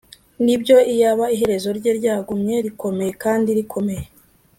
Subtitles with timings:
[0.45, 4.05] nibyo, iyaba iherezo rye ryagumye rikomeye kandi rikomeye